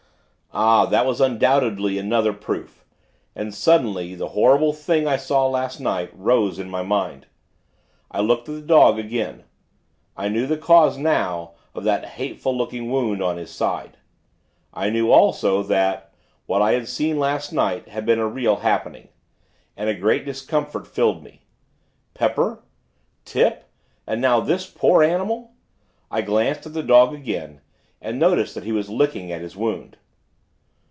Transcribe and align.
Ah! 0.53 0.85
that 0.87 1.05
was 1.05 1.21
undoubtedly 1.21 1.97
another 1.97 2.33
proof; 2.33 2.83
and, 3.37 3.55
suddenly, 3.55 4.15
the 4.15 4.27
horrible 4.35 4.73
Thing 4.73 5.07
I 5.07 5.15
saw 5.15 5.47
last 5.47 5.79
night, 5.79 6.11
rose 6.13 6.59
in 6.59 6.69
my 6.69 6.81
mind. 6.83 7.25
I 8.11 8.19
looked 8.19 8.49
at 8.49 8.55
the 8.55 8.61
dog, 8.61 8.99
again. 8.99 9.45
I 10.17 10.27
knew 10.27 10.45
the 10.45 10.57
cause, 10.57 10.97
now, 10.97 11.51
of 11.73 11.85
that 11.85 12.03
hateful 12.03 12.53
looking 12.55 12.91
wound 12.91 13.23
on 13.23 13.37
his 13.37 13.49
side 13.49 13.95
I 14.73 14.89
knew, 14.89 15.09
also, 15.09 15.63
that, 15.63 16.11
what 16.47 16.61
I 16.61 16.73
had 16.73 16.89
seen 16.89 17.17
last 17.17 17.53
night, 17.53 17.87
had 17.87 18.05
been 18.05 18.19
a 18.19 18.27
real 18.27 18.57
happening. 18.57 19.07
And 19.77 19.89
a 19.89 19.93
great 19.95 20.25
discomfort 20.25 20.85
filled 20.85 21.23
me. 21.23 21.45
Pepper! 22.13 22.61
Tip! 23.23 23.69
And 24.05 24.19
now 24.19 24.41
this 24.41 24.69
poor 24.69 25.01
animal...! 25.01 25.53
I 26.11 26.21
glanced 26.21 26.65
at 26.65 26.73
the 26.73 26.83
dog 26.83 27.13
again, 27.13 27.61
and 28.01 28.19
noticed 28.19 28.53
that 28.55 28.65
he 28.65 28.73
was 28.73 28.89
licking 28.89 29.31
at 29.31 29.39
his 29.39 29.55
wound. 29.55 29.95